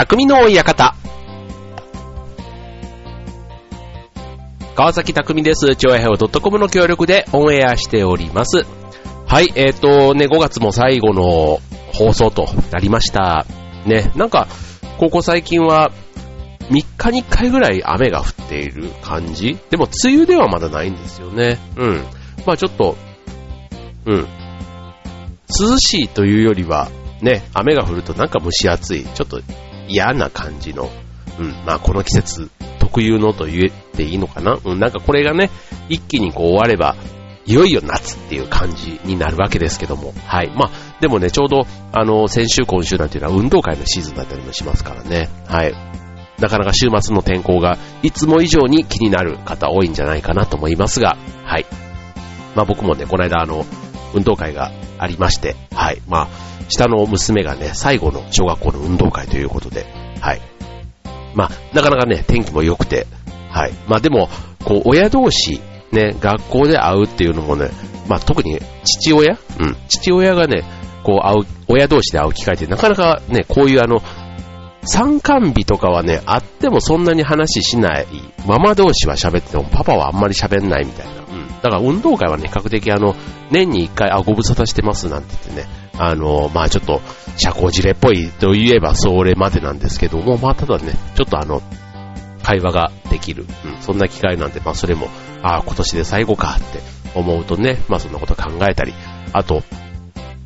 [0.00, 0.94] 匠の館。
[4.74, 5.76] 川崎匠です。
[5.76, 8.64] 超平洋 .com の協力でオンエアしております。
[9.26, 11.60] はい、えっ、ー、とね、5月も最後の
[11.92, 13.44] 放送となりました。
[13.84, 14.48] ね、なんか、
[14.96, 15.92] ここ最近は
[16.70, 21.58] 3日に1回ぐらい雨が降っている感じでも梅雨ではまだないんですよね。
[21.76, 22.06] うん。
[22.46, 22.96] まあちょっと、
[24.06, 24.26] うん。
[25.60, 26.88] 涼しいというよりは、
[27.20, 29.42] ね、雨が降るとなんか蒸し暑い、ちょっと
[29.90, 30.88] 嫌な感じの、
[31.38, 35.50] うん、まあこの季節特有のと言っていいのかなうん、なんかこれがね、
[35.88, 36.96] 一気にこう終われば、
[37.46, 40.12] いよいよ夏っていう感じになるわけですけども。
[40.26, 40.50] はい。
[40.54, 45.28] まあ、でもね、ちょうど、あの、先週今週なんていうのは運動会のシーズンだったりもしますからね。
[45.46, 45.74] はい。
[46.38, 51.66] なかなか週末の天候がいつも以上に気になる方多いんじゃないかなと思いますが、はい。
[52.54, 53.64] まあ僕もね、この間あの、
[54.14, 56.02] 運動会がありまして、はい。
[56.08, 56.28] まあ、
[56.68, 59.86] 下の娘がね、最後の小学校の運動会ということで、
[60.20, 60.40] はい。
[61.34, 63.06] まあ、なかなかね、天気も良くて、
[63.50, 63.72] はい。
[63.88, 64.28] まあでも、
[64.64, 65.60] こう、親同士、
[65.92, 67.70] ね、学校で会うっていうのもね、
[68.08, 69.38] まあ特に父親？
[69.58, 69.76] うん。
[69.88, 70.64] 父親がね、
[71.02, 74.02] こう会う、親同士で会う機会ってなかなかね、こういうあの、
[74.84, 78.06] 参観日とかはね、あってもそんなに話しない。
[78.46, 81.19] ママ同士は喋っててもパパはあんまり喋んないみたいな。
[81.62, 83.14] だから運動会はね、比較的あの、
[83.50, 87.00] 年に一回、あ、ご無沙汰してますなんて言ってね、あの、まあちょっと、
[87.36, 91.62] 社交辞令っぽいと言えばそれまでなんですけども、まあただね、ちょっとあの、
[92.42, 93.46] 会話ができる。
[93.64, 95.08] うん、そんな機会なんで、まあそれも、
[95.42, 96.80] ああ、今年で最後かって
[97.14, 98.94] 思うとね、まあそんなこと考えたり、
[99.32, 99.62] あと、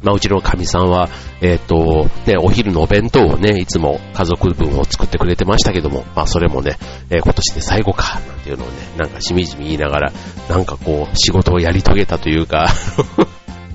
[0.04, 1.08] まあ、うちのかみさんは、
[1.40, 6.76] えっ、ー、と、ね、お昼のお弁当をね、いつも家族分を作ってくれてましたけども、まあ、それもね、
[7.10, 10.12] えー、今年で最後か、なんていうのをね、なんかしみじみ言いながら、
[10.48, 12.68] なんかこう、仕事をやり遂げたというか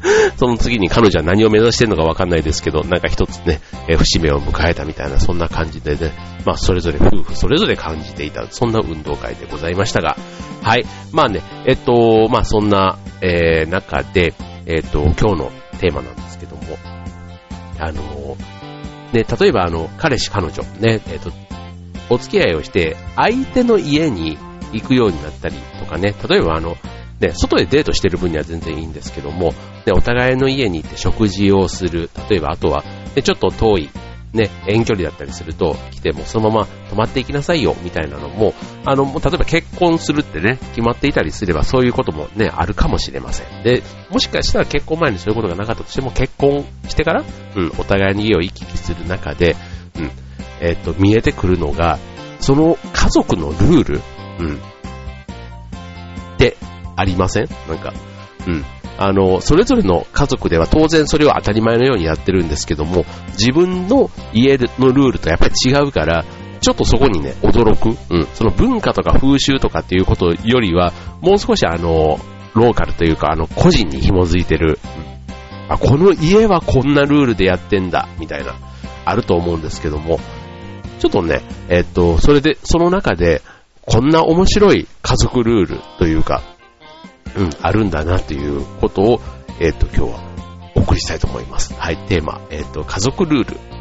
[0.37, 6.13] その次に彼女は何を目指してるのかわかんないですけど、なんか一つね、えー、節目を迎えたみたいな、そんな感じでね、
[6.45, 10.15] まあ、それぞれ夫婦それぞれ感じていた、そんな運動会でございましたが、
[10.61, 10.85] はい。
[11.11, 14.33] まあね、えっと、まあ、そんな、えー、中で、
[14.65, 16.61] えっと、今日のテーマなんですけども、
[17.79, 18.37] あの、
[19.13, 21.31] ね、例えばあの、彼氏彼女、ね、えっ、と、
[22.09, 24.37] お付き合いをして、相手の家に
[24.73, 26.75] 行くようになったりとかね、例えばあの、
[27.19, 29.53] ね、外でデートしてる分には全然いいんですけども、
[29.85, 32.83] ね、お互いの家に行って食事をする、例えばあとは、
[33.15, 33.89] ね、ちょっと遠い
[34.33, 38.53] ね、遠距離だったりすると、来てもそのまま泊まっていきなさいよ、みたいなのも、
[38.85, 43.63] あの、例えば結婚するってね、決まっていたりすればそういうこともね、あるかもしれません。
[43.63, 47.23] で、もしかしたら結婚前にそういうことがなかったとしても、結婚してから、
[47.55, 49.55] うん、お互いに家を行き来する中で、
[49.97, 50.11] うん、
[50.61, 51.97] えっ、と、見えてくるのが、
[52.39, 54.01] その家族のルール、
[54.39, 54.55] うん、
[56.35, 56.55] って
[56.95, 57.49] ありません？
[57.67, 57.93] なんか、
[58.47, 58.63] うん。
[59.01, 66.25] あの、それぞれの家族では当然それを当たり前のようにやってるんですけども、自分の家のルールとやっぱり違うから、
[66.59, 67.97] ちょっとそこにね、驚く。
[68.13, 68.27] うん。
[68.33, 72.19] その文化とか風習とかっていうことよりは、もう少しあの、
[72.53, 74.79] ローカルというか、あの、個人に紐づいてる。
[75.69, 78.55] あ、この家はこんなルールでやってんだ、みたいな、
[79.05, 80.19] あると思うんですけども、
[80.99, 83.41] ちょっとね、えっと、それで、その中で、
[83.85, 86.41] こんな面白い家族ルールというか、
[87.35, 89.21] うん、あるんだなということを、
[89.59, 90.29] えっ、ー、と、今日は
[90.75, 91.73] お送りしたいと思います。
[91.73, 93.78] はい、テーマ、えっ、ー、と、家族ルール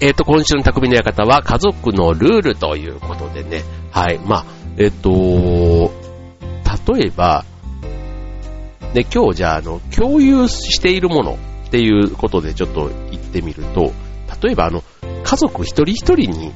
[0.00, 5.92] えっ、ー、と、今週の匠の館は家族のルールということでね、はい、まあ、えっ、ー、と、
[6.94, 7.44] 例えば、
[8.94, 13.92] ね、今日じゃあ、あの、共有しているものっていうことでちょっと言ってみると、
[14.42, 14.82] 例えばあの、
[15.22, 16.52] 家族一人一人に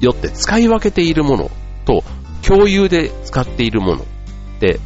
[0.00, 1.50] よって使い分けているもの
[1.84, 2.02] と、
[2.42, 4.06] 共有で使っているものっ
[4.58, 4.80] て、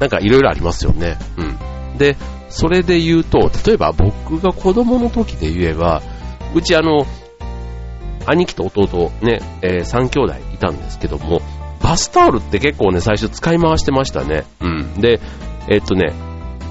[0.00, 1.16] なんかいろいろありますよね。
[1.36, 1.98] うん。
[1.98, 2.16] で、
[2.50, 6.02] それで言うと、例えば僕が子供の時で言えば、
[6.56, 7.04] うちあの、
[8.24, 11.42] 兄貴と弟ね、えー、3兄弟いたんですけども、
[11.82, 14.44] バスタオルって結構ね、最初使い回してましたね。
[14.62, 14.94] うん。
[14.98, 15.20] で、
[15.68, 16.14] えー、っとね、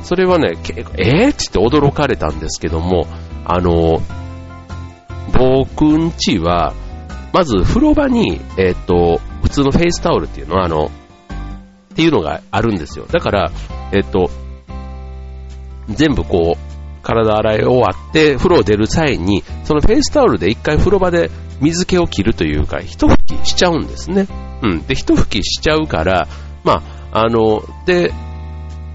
[0.02, 3.06] それはね、えー、って言って驚かれたんですけども、
[3.46, 4.02] あの、
[5.32, 6.74] 僕んちは、
[7.32, 13.06] まず風呂場に、えー、っと、普通のフェイスタオルっていうのは、あの、っていうのがあるんですよ。
[13.06, 13.52] だから、
[13.94, 14.32] えっと、
[15.90, 16.75] 全部こう、
[17.06, 21.30] 体洗い終わって風呂を出る際に、そのフェイスタオルで一回風呂場で
[21.62, 24.28] 水気を切るというか、一拭きしちゃうんですね。
[24.62, 24.86] うん。
[24.86, 26.28] で、一拭きしちゃうから、
[26.64, 28.12] まあ、あの、で、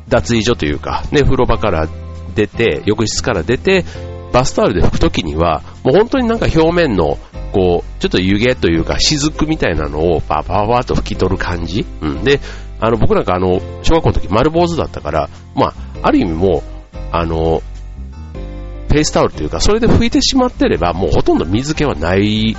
[0.09, 1.89] 脱衣所というか、ね、風呂場から
[2.35, 3.85] 出て、浴室から出て、
[4.33, 7.19] バスタオルで拭くときには、もう本当になんか表面の、
[7.53, 11.87] こう、ちょっと湯気というか、雫みたいなのをパーパーパーと拭き取る感じ。
[12.01, 12.25] うん。
[12.25, 12.41] で、
[12.81, 17.63] あの、僕なんかあの、小学校の時丸坊主だったから、まあ、ある意味もう、あの、
[18.91, 22.57] フェイスタオルというか、それで拭いてしまってれば、もうほとんど水気はない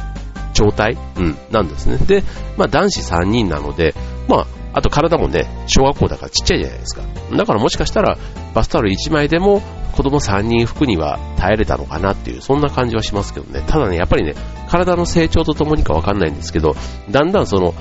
[0.54, 1.98] 状態、うん、なんですね。
[1.98, 2.24] で、
[2.58, 3.94] まあ男子3人なので、
[4.30, 7.02] まあ、あと体もね、小学校だからちっちゃいじゃないですか。
[7.36, 8.18] だからもしかしたら、
[8.54, 9.62] バスタオル1枚でも
[9.92, 13.64] 子供3人拭くには耐えれたのかなっていう、そんな感じはしますけどね。
[13.68, 14.34] ただね、やっぱりね、
[14.70, 16.76] 体の成長とともにかわかんないんですけど、
[17.10, 17.74] だんだんその、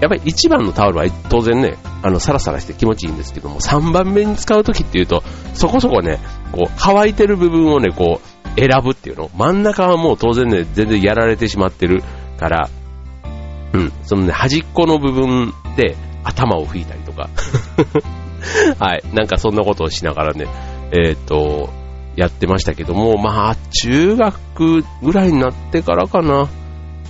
[0.00, 5.22] やっぱり1番のタオルは当然ね、あの、サラサラして気持ちいいんですけども、3番目に使うときっていうと、
[5.54, 6.18] そこそこね、
[6.52, 9.30] こう、乾いてる部分をね、こう、選ぶっていうの。
[9.36, 12.02] 真ん中はもう当然ね、全然やられてしまってる
[12.38, 12.68] から、
[13.72, 17.28] うん、そのね、端っこの部分で頭を拭いたりとか、
[18.78, 20.46] はい、なんかそんなことをしながらね、
[20.92, 21.70] えっ、ー、と、
[22.16, 26.48] やってましたけども、まあ、中学ぐらいになってからかな。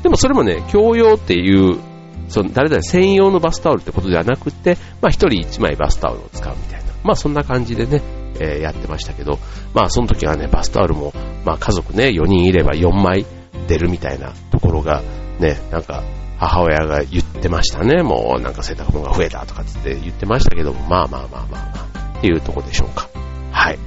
[0.02, 1.78] でもそれもね、教養っていう
[2.30, 6.92] その誰々専用のバスタオルってことではなくて、まあ一人一枚バスタオルを使うみたいな。
[7.02, 8.02] まあそんな感じでね、
[8.40, 9.38] えー、やってましたけど、
[9.74, 11.12] まあその時はね、バスタオルも、
[11.44, 13.26] まあ家族ね、4人いれば4枚
[13.66, 15.02] 出るみたいなところが、
[15.38, 16.02] ね、なんか
[16.38, 18.02] 母親が言ってましたね。
[18.02, 23.08] もうなんか洗濯物が増えたとかって言ってましたけども、まあまあまあまあまあ、っていうとこでしょうか。
[23.52, 23.78] はい。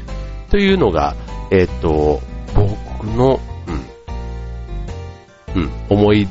[0.49, 1.15] というのが、
[1.49, 2.21] えっ、ー、と、
[2.53, 3.39] 僕の、
[5.55, 6.27] うん、うん、思い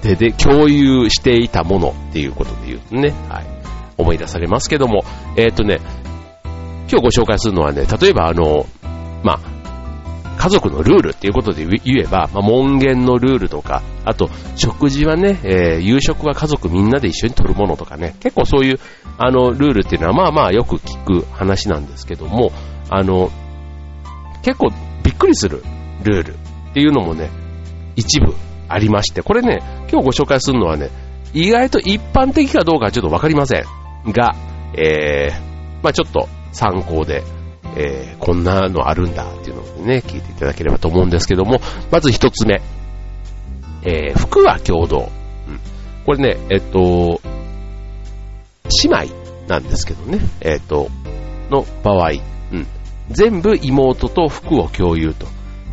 [0.00, 3.46] 手で共有していたものっていうことで言うとね、はい、
[3.96, 5.04] 思い出されますけども、
[5.36, 5.80] えっ、ー、とね、
[6.90, 8.66] 今日ご紹介するのはね、例えばあの、
[9.22, 9.60] まあ、
[10.40, 18.80] 家族のルールっていうことで言えば、まあ、門限のルールとか、あと、食事はね、えー、夕食は家族みんなで一緒に取るものとかね、結構そういう、
[19.18, 22.52] あの、ルールっていうのは、まあまあよく聞く話なんですけども、
[22.88, 23.30] あの、
[24.42, 24.70] 結構
[25.04, 25.62] びっくりする
[26.02, 27.28] ルールっていうのもね、
[27.96, 28.34] 一部
[28.72, 29.58] ありまして、これね、
[29.90, 30.90] 今日ご紹介するのはね、
[31.32, 33.64] 意外と一般的かどうかちょっとわかりません。
[34.12, 34.34] が、
[34.74, 37.22] えー、まあちょっと参考で、
[37.76, 42.60] えー、こんなのあるんだっていうのをね、聞いていただければと思うんですけども、まず一つ目、
[43.82, 44.98] えー、服は共同。
[45.48, 45.60] うん、
[46.04, 47.20] これね、えっと、
[48.84, 49.14] 姉妹
[49.48, 50.88] なんですけどね、えっと、
[51.50, 52.10] の場合、
[52.52, 52.66] うん、
[53.10, 55.26] 全部妹と服を共有と。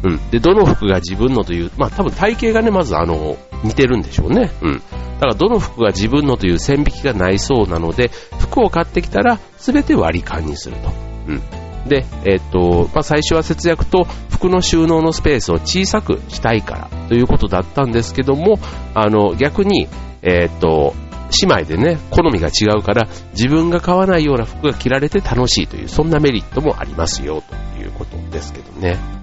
[0.04, 0.30] うん。
[0.30, 4.52] で、どの服が自分のという、まあ多分体型がね、まずあの、似てるんでしょうね。
[4.62, 4.74] うん。
[4.76, 4.80] だ
[5.22, 10.92] からどの服が自分のという線引きがないそうなので、服を買ってきたら全て割り勘にすると。
[11.28, 11.42] うん。
[11.88, 18.60] で、えっ、と、まあ、最初は節約と服の収納のスペースを小さくしたいからということだったんですけども、
[18.94, 19.88] あの、逆に、
[20.22, 20.94] えっ、と、
[21.42, 27.44] 姉妹でね、好みが違うから、自分が買わないような服が着られて楽しいという、そんなメリットもありますよ、
[27.76, 29.17] ということですけどね。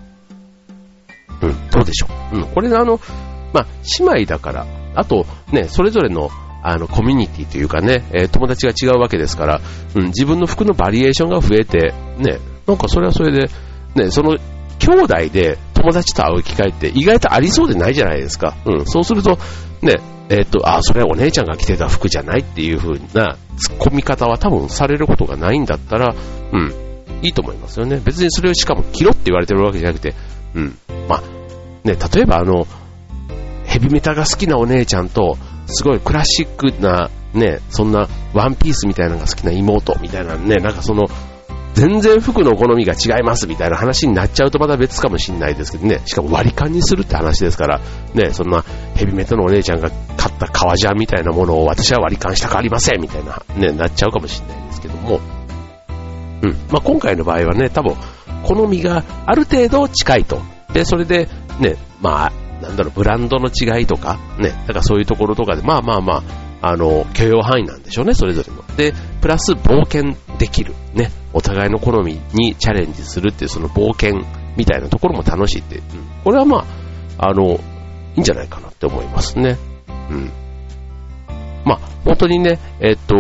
[1.45, 2.37] うん、どうでしょう？
[2.37, 3.01] うん、これあの、
[3.53, 3.67] まあ、
[4.01, 6.31] 姉妹だから、あとね、それぞれの
[6.67, 9.61] あの、コミュニティというかね、えー、友達が違うわけですから、
[9.95, 13.51] うん、自分の服のバリエーションが増えて、ね、なんかそれはそれで、
[13.95, 14.39] ね、その、
[14.79, 18.57] 兄弟で友達と会う機会って意外とありそうでないじゃないですか。
[18.65, 19.39] うん、そうすると、
[19.83, 19.97] ね、
[20.31, 26.15] えっ、と、あ、それはお姉ちゃんが着てた服じゃないっていう風な突っ込み方は多分されることがないんだったら、
[26.51, 26.73] うん、
[27.23, 28.01] いいと思いますよね。
[28.03, 30.15] 別にそれをしかも着ろって言われてるわけじゃなくて、
[30.55, 30.79] うん。
[31.09, 31.23] まあ、
[31.85, 32.67] ね、例えばあの、
[33.65, 35.37] ヘビメタが好きなお姉ちゃんと、
[35.67, 41.05] すごいクラシックな、ね、そんなワンピースみたいなのが好きな妹みたいなね、なんかその、
[41.75, 47.81] 全然服の好みが違いますみたいな話になっちゃうとまた別かもしんないですけどね、しかも割り勘にするって話ですから、
[48.15, 48.65] ね、そんな
[48.95, 55.21] ヘビメタのお姉ちゃんが買った革ジャンみたいなものを私は割り勘したくありませんみたいな、ね、なっちゃうかもしんないですけども、
[56.43, 56.51] うん。
[56.71, 57.97] まあ、今回の場合はね、多分、
[58.45, 60.41] 好みがある程度近いと。
[60.73, 61.29] で、それで、
[61.61, 62.33] ね、まあ、
[62.63, 66.23] なんだろう、ブランドの違いとか、ね、だからそういうところとかで、まあまあま
[66.61, 68.65] あ、あの、許容範囲なんでしょうね、それぞれの。
[68.77, 70.75] で、プラス冒険できる。
[70.95, 74.25] ね、お互いの好みにチャレンジするっていう、その冒険
[74.57, 75.83] みたいなところも楽しいって、うん、
[76.25, 76.65] これはま
[77.19, 77.61] あ、あの、
[78.15, 79.59] いいんじゃないかなって思いますね。
[80.11, 80.31] うん。
[81.65, 83.17] まあ、本当にね、えっと、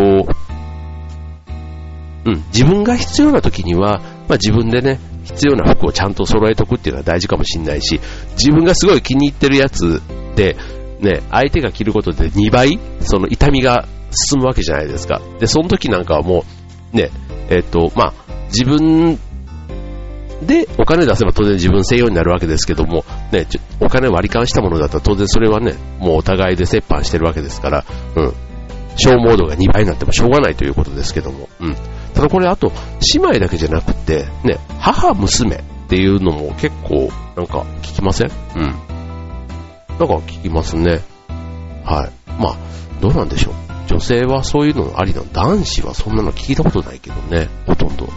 [2.26, 8.00] うん、自分が必要な時には、まあ自分でね、必要な服をちゃんと揃えとくっていうのは大事かもしれないし、
[8.32, 10.02] 自分がすごい気に入ってるやつ
[10.36, 10.56] で、
[11.00, 15.20] ね、相手が着ることで2倍、その痛みが進むわけじゃないですか。
[15.40, 16.44] で、その時なんかはも
[16.92, 17.10] う、ね、
[17.50, 18.14] えっ、と、まあ、
[18.46, 19.18] 自分
[20.42, 23.46] でお金出せば当然自分専用になるわけですけども、ね、
[23.80, 27.84] お金割り勘したものだったら当然それはね、もうお互いで折半してるわけですから、
[28.16, 28.34] うん。
[28.96, 31.48] 消耗度が2倍になってもしょうがないということですけども。
[31.60, 31.76] うん。
[32.14, 32.72] ただこれあと、
[33.14, 38.30] 姉妹だけじゃなくて、ね、母、娘っていうのも結構、なんか聞きません？
[38.56, 38.62] うん。
[38.62, 38.74] なん
[39.98, 41.00] か聞きますね。
[41.84, 42.32] はい。
[42.40, 42.56] まあ、
[43.00, 43.54] どうなんでしょう？
[43.88, 45.32] 女性はそういうのありなの。
[45.32, 48.06] 男子はそんなの聞いたことないけどね、ほとんど。
[48.06, 48.12] ま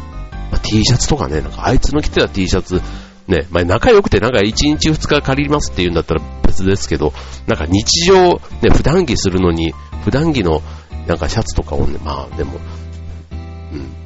[0.54, 2.82] あ、T シャツとかね、なんかあいつの着てた T シャツ、
[3.28, 7.12] ね、まあ、仲良くてなんか1日2日借りますって言うんだったら別ですけど、
[7.48, 8.40] なんか日常、ね、
[8.74, 9.74] 普段着するのに、
[10.06, 10.62] 普段着の
[11.08, 12.60] なんかシャツとかをね、まあでも、うん、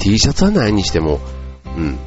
[0.01, 1.20] T シャツはないにしても、
[1.65, 2.00] うん、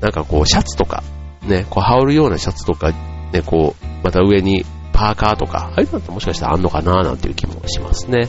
[0.00, 1.02] なんかこうシャツとか、
[1.46, 2.92] ね、こう羽織るようなシャツとか、
[3.32, 8.28] ね、こう、また上にパーカーとか、ああいうのってもしかしたらあんのかななんていう気もしますね。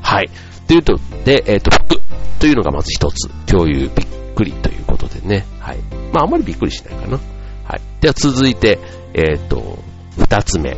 [0.00, 0.30] はい。
[0.68, 2.00] というと、で、えっ、ー、と、服
[2.38, 3.90] というのがまず一つ、共有びっ
[4.34, 5.44] くりということでね。
[5.58, 5.78] はい。
[6.12, 7.18] まあ、あんまりびっくりしないかな。
[7.64, 7.80] はい。
[8.00, 8.78] では続いて、
[9.14, 9.78] えっ、ー、と、
[10.16, 10.76] 二つ目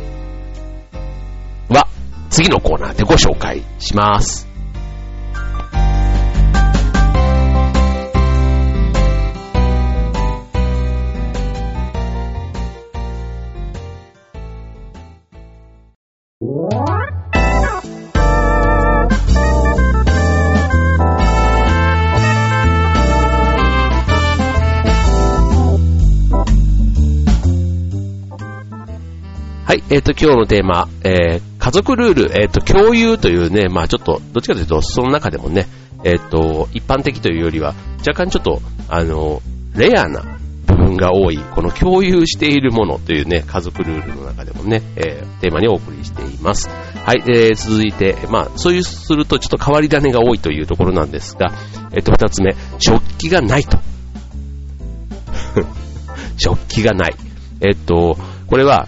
[1.69, 1.87] は、
[2.31, 4.48] 次のコーナーでご紹介します。
[29.79, 35.67] い、えっ、ー、と、今日のテーマ、えー、家族ルール、えっ、ー、と、共有というね、まあちょっと、どっちかというと、その中でもね、
[36.03, 39.41] えっ、と、一般的というよりは、若干ちょっと、あの、
[39.75, 40.23] レアな
[40.65, 46.69] 部分が多い、この共有しているものというね、家族ルールの中でもね、えテーマにお送りしています。
[47.05, 51.51] はい、えー、続いて、まあ、そういうするとちょっと変わり種が多いというところなんですが、
[51.93, 53.77] えっ、と、二つ目、食器がないと。
[56.37, 57.15] 食器がない。
[57.61, 58.17] えっと、
[58.47, 58.87] これは、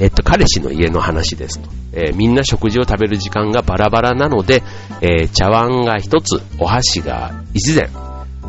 [0.00, 1.68] えっと、彼氏の家の話ですと。
[1.92, 4.62] えー、みんな食事を食べる時間がバラバラなので、
[5.00, 7.90] えー、茶碗が一つ、お箸が一膳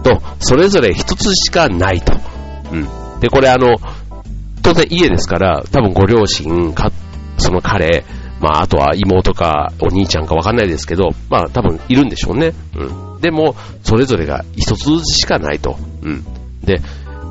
[0.04, 2.14] と、それぞれ一つしかないと。
[2.72, 3.20] うん。
[3.20, 3.78] で、これあの、
[4.62, 6.92] 当然家ですから、多分ご両親、か、
[7.38, 8.06] その彼、
[8.40, 12.54] まあ、あとは妹かお兄ちゃんかわかんないですけど、まあ、多分いるんでしょうね。
[12.76, 13.22] うん。
[13.22, 15.78] でも、それぞれが一つずつしかないと。
[16.04, 16.24] うん。
[16.64, 16.80] で、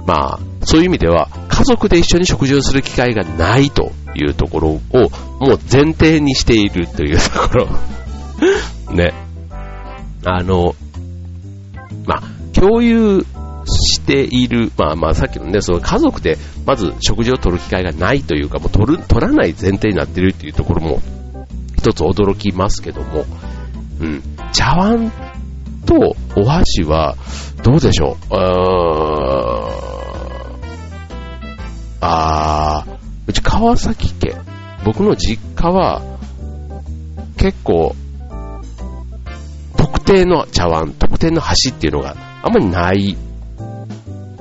[0.06, 3.92] まあ、そういう意味では、家族で一緒に食事をする機会がないと
[4.24, 4.80] いうところを、
[5.40, 7.68] もう前提にしているというところ。
[8.94, 9.12] ね。
[10.24, 10.74] あの、
[12.06, 12.22] まあ、
[12.52, 13.24] 共有
[13.66, 21.00] している、まあまあさっきのね、その家族でまず食事を取る機会がないというか、もう取る、取らない前提になっているというところも
[21.76, 23.26] 一つ驚きますけども、
[24.00, 24.22] うん、
[24.52, 25.12] 茶碗
[25.86, 27.16] とお箸は
[27.62, 28.34] どうでしょう。
[28.34, 32.04] あー、う
[33.38, 34.36] ち川崎家、
[34.84, 36.02] 僕の実家は
[37.36, 37.94] 結構
[39.76, 43.16] 特定の茶碗、特定の箸っていうのがあんまりない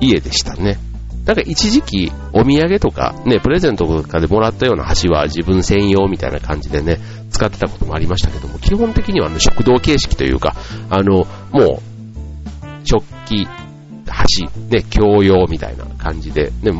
[0.00, 0.78] 家でしたね。
[1.24, 6.98] なんか一時期お土産とかね、プレゼントとかでもらったような箸は自分専用みたいな感じでね、
[7.30, 10.56] 使ってたこともありましたけども、基本的にはあの食堂形式というか、
[10.88, 13.46] あの、もう、食器、
[14.08, 16.72] 箸、ね、共用みたいな感じで、ね、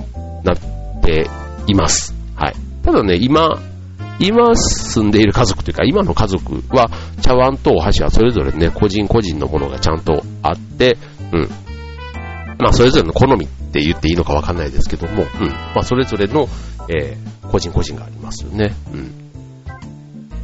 [0.45, 1.29] なって
[1.69, 2.15] います。
[2.35, 2.55] はい。
[2.83, 3.61] ただね、今、
[4.19, 10.99] 今住んでいる家族というか、今の家族は、茶碗とお箸はそれぞれね、個人個人のものがちゃんとあって、
[11.33, 11.49] うん。
[12.59, 15.49] まあ、それぞれの好みって言っていいのかわかんないですけども、うん。
[15.49, 16.49] まあ、それぞれの、
[16.89, 18.75] えー、個人個人がありますよね。
[18.93, 19.13] うん。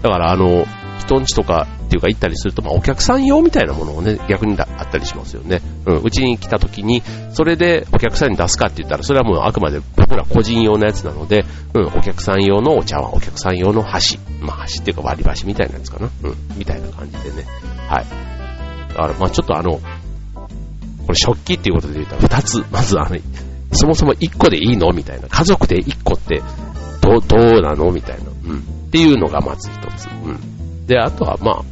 [0.03, 0.67] だから、あの、
[0.99, 5.61] 人んちとかっていうか行ったりすると、まあ、お客さん用みたいなものをね、逆にあったりしますよね。
[5.87, 5.97] うん。
[5.99, 14.19] うちに来た時に、それでお客さんに出すかって言ったら、それはもうあくまで僕ら個人用のやつなので、うん、お客さん用のお茶碗、お客さん用の箸。
[14.41, 16.11] まあ、箸っていうか割り箸みたいなやつかな。
[16.23, 16.37] うん。
[16.57, 17.47] みたいな感じでね。
[17.89, 18.07] はい。
[18.89, 19.81] だから、まあちょっとあの、
[21.07, 22.65] これ食器っていうことで言ったら二つ。
[22.71, 23.19] まずあの、
[23.73, 24.93] そもそも一個でいいの？
[24.93, 25.29] みたいな。
[25.29, 26.43] 家族で一個って、
[27.03, 27.91] どう、どうなの？
[27.91, 28.31] みたいな。
[28.31, 28.59] うん。
[28.61, 30.09] っていうのがまず一つ。
[30.25, 30.87] うん。
[30.87, 31.65] で、あとはまあ、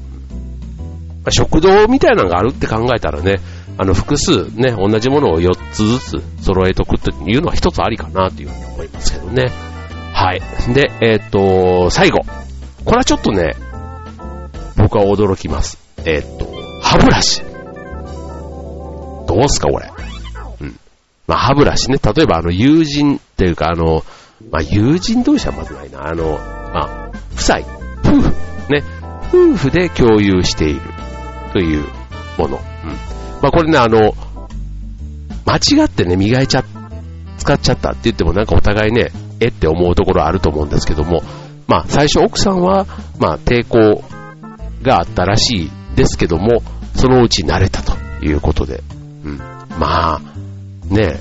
[1.30, 3.40] 食堂みたいなのがあるって考えたらね、
[3.78, 9.50] あの、複数ね、同じものを4つずつ揃えとくっていうのは一つありかなというふうに思いますけどね。
[10.12, 10.42] はい。
[10.74, 12.20] で、えっ、と、最後。
[12.84, 13.54] これはちょっとね、
[14.76, 15.78] 僕は驚きます。
[16.04, 16.46] えっ、と、
[16.82, 17.42] 歯ブラシ。
[19.26, 19.90] どうすか、これ。
[20.60, 20.76] うん。
[21.26, 21.98] まあ、歯ブラシね。
[22.02, 24.04] 例えば、あの、友人っていうか、あの、
[24.50, 26.08] まあ、友人同士はまずないな。
[26.08, 26.38] あの、
[26.74, 27.58] まあ、夫妻、
[28.04, 28.30] 夫婦、
[28.68, 28.82] ね。
[29.28, 30.80] 夫婦で共有している
[31.52, 31.84] という
[32.38, 32.56] もの。
[32.56, 32.90] うん。
[33.42, 34.14] まあ、これね、あの、
[35.44, 36.64] 間違ってね、磨いちゃ、
[37.38, 41.22] 使っちゃったって言ってもなんかお互いね、えって思うところあると思うんですけども、
[41.66, 42.86] まあ、最初奥さんは、
[43.18, 44.04] まあ、抵抗
[44.82, 46.62] があったらしいですけども、
[46.94, 48.82] そのうち慣れたということで。
[49.24, 49.38] うん。
[49.38, 50.20] まあ、
[50.88, 51.20] ね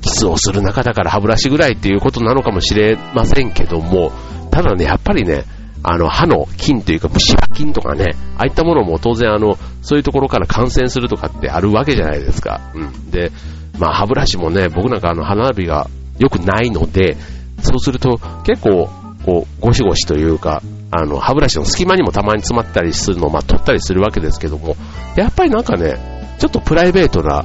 [0.00, 4.12] キスをする中だから歯ブラシぐらいっていうことなのかもしれませんけども、
[4.50, 5.44] ただね、やっぱりね、
[5.86, 12.72] あの、歯の菌というか、虫歯菌とかね、ああいったものも当然あの、そういうところから感染するとかってあるわけじゃないですか。
[12.74, 13.10] うん。
[13.10, 13.30] で、
[13.78, 15.88] まあ歯ブラシもね、僕なんかあの、歯並びが
[16.18, 17.18] 良くないので、
[17.60, 18.88] そうすると結構、
[19.26, 24.76] こう、ゴシゴシというか、あの、歯ブラシの隙間にもたまに詰まったりするのを、まあ、取ったりするわけですけども、
[25.16, 25.96] やっぱりなんかね、
[26.38, 27.44] ちょっとプライベートな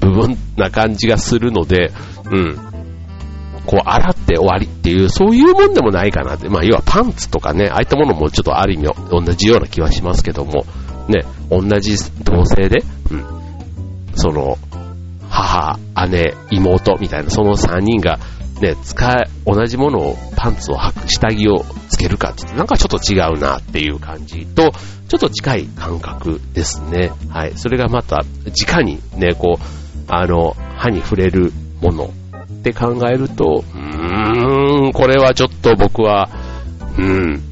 [0.00, 1.92] 部分な感じがするので、
[2.32, 2.75] うん。
[3.66, 6.48] こう、洗って終わりっていう、そういうもんでもないかなって。
[6.48, 10.64] まあ、要はパンツとかね、ああいったものもちょっとある意味同じような気はしますけども、
[11.08, 13.24] ね、同じ同性で、うん。
[14.14, 14.56] その、
[15.28, 18.18] 母、姉、妹みたいな、その3人が、
[18.60, 24.72] ね、使え、同じものを、パンツを履く、下着をつけるかって、なんかちょっと違うなっていう感じと、
[25.08, 27.12] ちょっと近い感覚ですね。
[27.28, 27.52] はい。
[27.56, 28.24] それがまた、
[28.66, 29.62] 直にね、こう、
[30.08, 32.10] あの、歯に触れるもの
[32.66, 36.28] って考えると、うーん、これはちょっと僕は、
[36.98, 37.42] うん、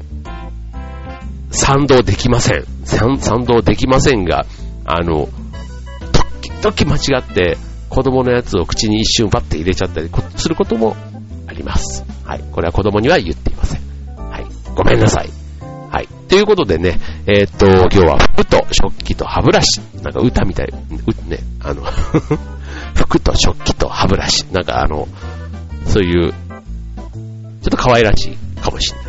[1.51, 2.65] 賛同できません。
[2.83, 4.45] 賛同できませんが、
[4.83, 5.29] あの、
[6.61, 7.57] 時々間違って、
[7.89, 10.97] 子供のやつを口に一瞬パッて入れちゃったりすることも
[11.47, 12.03] あります。
[12.25, 12.43] はい。
[12.51, 13.81] これは子供には言っていません。
[14.17, 14.45] はい。
[14.75, 15.29] ごめんなさい。
[15.91, 16.07] はい。
[16.27, 19.79] ということでね、えー、っと、今日は服と食器と歯ブラシ。
[20.03, 20.67] なんか歌みたい。
[20.67, 21.83] う、ね、あの
[22.95, 24.45] 服と食器と歯ブラシ。
[24.51, 25.07] なんかあの、
[25.85, 26.37] そういう、ちょ
[27.67, 29.07] っと可愛らしいかもしれない。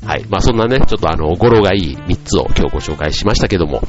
[0.00, 0.08] うん。
[0.08, 0.24] はい。
[0.28, 3.82] まあそんなね、ちょっとあの、語呂がいい3つを今日ご紹介しましたけども、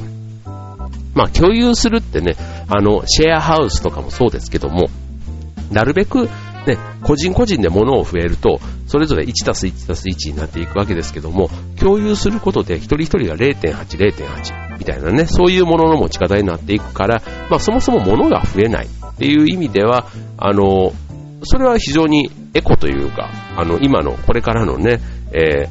[1.16, 2.36] まあ共有するってね、
[2.68, 4.90] あの、シェアハウスとかもそうですけども、
[5.72, 6.30] なるべく
[6.66, 20.08] ね、個人個人で物を増えると、それぞれ1たす1たす1になっていくわけですけども、共有することで一人一人が0.8、0.8みたいなね、そういうものの持ち方になっていくから、まあそもそも物が増えないっていう意味では、
[20.40, 20.92] あの、
[21.44, 25.00] それは非常にエコというか、あの、今のこれからのね、
[25.34, 25.70] えー、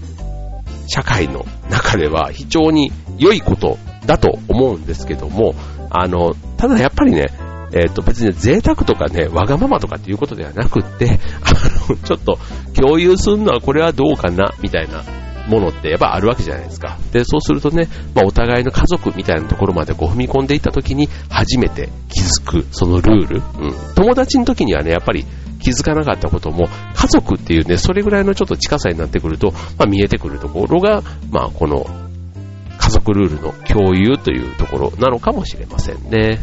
[0.86, 5.56] 社会の中では非常に良いことだと思うんですけども、
[5.90, 7.26] あの、ただやっぱりね、
[7.72, 12.38] えっ、ー、と別に贅沢とかね、わがままとかっていうことではなくって、あの、ちょっと
[12.80, 15.02] 共有するのはこれはどうかな、みたいな
[15.50, 16.96] ものってやっぱあるわけじゃないですか。
[17.12, 23.36] で、そうするとね、まあ、お互いの家族みたいなところまでこう踏み込んでいった時に初めて気づく、そのルール。
[23.36, 23.94] うん。
[23.94, 25.26] 友達の時にはね、やっぱり
[25.60, 31.86] 気づかなかったことも、家族っていうね、それぐらいのちょっと近さになってくると、まあ、見えてくるところが、まあ、この
[32.78, 36.40] 家族ルールの共有というところなのかもしれませんね。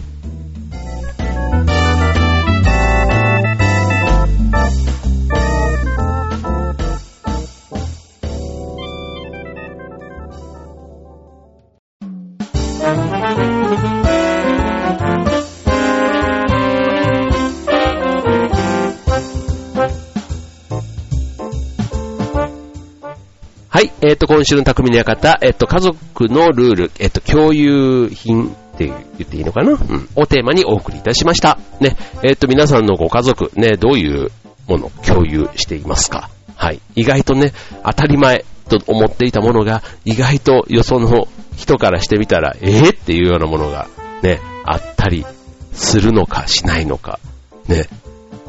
[24.07, 29.71] えっ、ー、と、今週の匠の館、えっ、ー、と、家族のルール、えっ、ー、と、共有品って言っていいのかな？
[29.71, 30.09] うん。
[30.15, 31.59] をテーマにお送りいたしました。
[31.81, 31.97] ね。
[32.23, 34.31] えっ、と、皆さんのご家族、ね、どういう
[34.65, 36.29] もの共有していますか？
[36.55, 36.79] はい。
[36.95, 37.51] 意外とね、
[37.83, 43.87] 当たり前と思っていたものが、意外とよその人からしてみたら、ええっていうようなものが、
[44.23, 45.25] ね、あったり
[45.73, 47.19] するのかしないのか。
[47.67, 47.75] ね。
[47.75, 47.87] 例え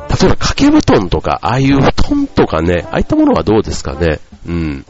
[0.09, 4.21] ば掛け布団とか、ああいう布団とかね、ああいったものはどうですかね？
[4.47, 4.87] うん。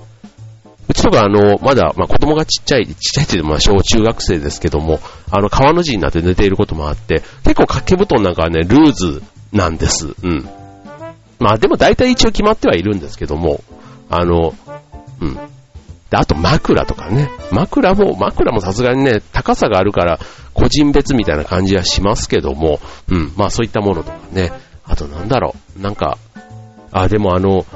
[0.89, 9.23] うちとかあの、まだ、まあ、子供がちっちゃい、ちっちゃいっていうまあ、小中学生ですけども、あの、川の字になって寝ていることもあって、結構掛け布団なんかはね、ルーズ
[9.53, 10.15] なんです。
[10.23, 10.49] うん。
[11.39, 13.63] まあ、でも大体一応決まってはいるんですけども、
[14.09, 14.55] あの、
[15.21, 15.35] うん。
[15.35, 17.29] で、あと枕とかね。
[17.53, 20.19] 枕も、枕もさすがにね、高さがあるから、
[20.55, 23.33] 個人別みたいな感じはしますけども、うん。
[23.37, 24.53] まあそういったものとかね。
[24.85, 25.83] あとなんだろう。
[25.83, 26.17] なんか、
[26.93, 27.67] あ、でもあの、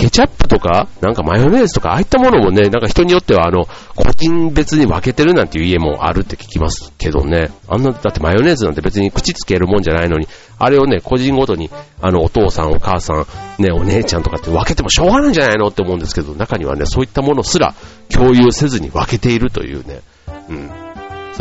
[0.00, 7.50] ケチャップとか、なんかマヨネーズとか、ああいったものもね、なんか人によっては、あの、個人別に分けてるなんていう家もあるって聞きますけどね。
[7.68, 10.26] あんな、だってマヨネーズなんて別に口つけるもんじゃないのに、
[10.58, 17.74] あれをね、個人ごとに、あの、お父さん、お母さん、ね、お姉ちゃんとかって分けてもしょうがないんじゃないのって思うんですけど、中にはね、そういったものすら
[18.08, 20.00] 共有せずに分けているというね、
[20.48, 20.89] うん。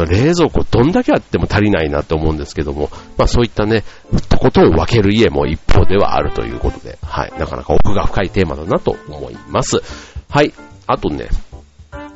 [0.06, 3.84] 冷蔵庫どんだけあっても足りないなって思うんですけども、まあそういったね、
[4.30, 9.82] とことん分ける家も一方ではあるということで、はい、なかなか奥が深いテーマだなと思います。
[10.30, 10.54] はい、
[10.88, 11.30] あとね、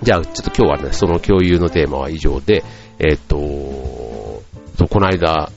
[0.02, 2.64] じゃあちょっと今日はね、その共有のテーマは以上で、
[3.00, 5.52] えっ、と、この間、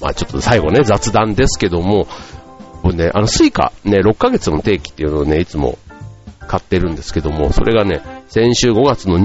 [0.00, 2.06] まあちょっと最後ね、雑談ですけども、
[2.82, 5.78] 僕ね、あのスイカ、ね、6ヶ月の定期っていうのをね、いつも
[6.40, 9.18] 使ってるんですけども、それがね、先週5月の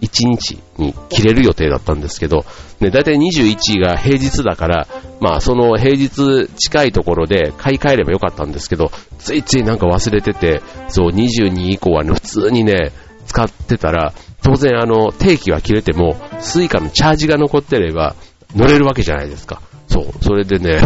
[0.00, 2.44] 21日に切れる予定だったんですけど、
[2.80, 4.88] ね、だいたい21が平日だから、
[5.20, 12.92] まあその平日近いところで買い替えればよかったんですけど、ついついなんか忘れてて、そう22以降はね、普通にね、
[13.26, 18.14] 使ってたら、当然あの、定期が切れても、スイカのチャージが残ってれば、
[18.54, 19.60] 乗れるわけじゃないですか。
[19.88, 20.80] そう、それでね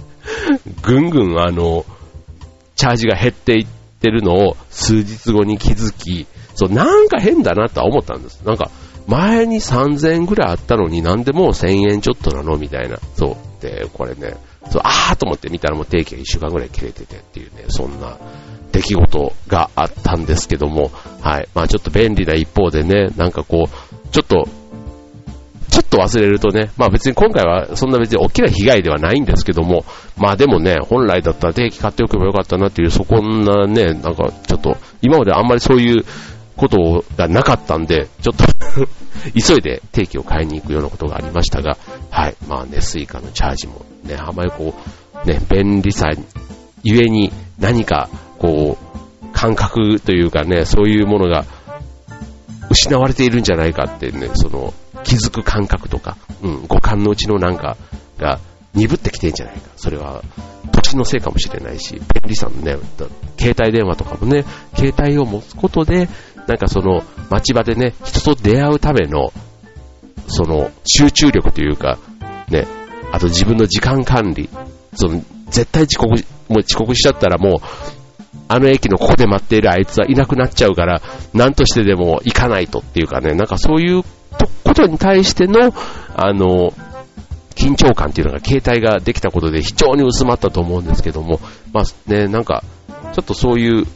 [0.82, 1.84] ぐんぐんあの、
[2.74, 3.66] チャージが減っていっ
[4.00, 6.26] てるのを数日後に気づき、
[6.56, 8.42] そう、なんか変だなとは思ったんです。
[8.44, 8.70] なんか、
[9.06, 12.98] 前に3000円ぐらいあったのになんでもう1000円ちょっとなのみたいな。
[13.14, 13.62] そう。
[13.62, 14.34] で、これね、
[14.70, 18.16] そう、あーと思って見たらもう定期が1週間ぐらい切れててっていうね、そんな
[18.72, 20.90] 出来事があったんですけども、
[21.20, 21.48] はい。
[21.54, 24.48] まあちょっと便利な一方でね、なんかこう、ちょっと
[25.76, 29.84] ちょっと忘れるとね、まあ別に今回はそんな別に大きな被害ではないんですけども、
[30.16, 36.04] まあでもね、本来だったら定期買っておけばよかったなっていう、そこんなね、なんかちょっと、今まであんまりそういう
[36.56, 38.44] ことがなかったんで、ちょっと
[39.34, 41.76] 急いで定期を買いに行くようなことがありましたが、
[42.10, 44.74] はい、まあね、スイカのチャージもね、あまりこ
[45.24, 46.10] う、ね、便利さ
[46.82, 51.44] ゆえに何かこう、感覚というかね、そういうものが
[52.70, 54.72] 失われているんじゃないかってね、その、
[55.04, 57.76] 気づく感覚とか、うん、五感のうちのなんか
[58.18, 58.40] が
[58.74, 59.70] 鈍ってきてんじゃないか。
[59.76, 60.22] それは、
[60.72, 62.76] 年のせいかもしれないし、便利さのね、
[63.38, 66.08] 携帯電話とかもね、携帯を持つことで、
[66.46, 69.32] なんかその、街場でね、人と出会うための、
[70.28, 71.98] その、集中力というか、
[72.48, 72.66] ね、
[73.12, 74.48] あと自分の時間管理、
[74.94, 77.96] その、絶対遅刻、もう遅刻しちゃったらもう、
[78.48, 81.02] あの駅のここで待っているあいつはいなくなっちゃうから、
[81.34, 84.02] 何としてでも行かないとっていうかね、なんかそういう
[84.64, 85.72] ことに対しての、
[86.14, 86.72] あの、
[87.56, 91.40] 緊張感っていうのが携帯ができたことで非常に薄まったと思うんですけども、
[91.72, 92.62] まあね、なんか、
[93.14, 93.86] ちょっとそういう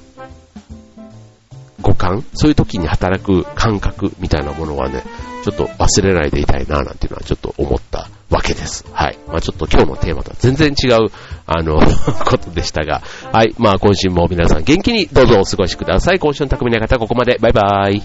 [1.82, 2.24] 五感？
[2.34, 5.02] そういう時に働く感覚みたいなものはね、
[5.44, 8.84] ちょっと忘れないでいたいななんていうのはちょっと思ったわけです。
[8.92, 9.18] はい。
[9.26, 11.08] まあちょっと今日のテーマとは全然違う、
[11.46, 11.80] あの
[12.26, 13.54] ことでしたが、はい。
[13.58, 16.18] まあ今週も皆さん元気にどうぞお過ごしください。
[16.18, 17.38] 今週の匠の方ここまで。
[17.40, 18.02] バイバーイ。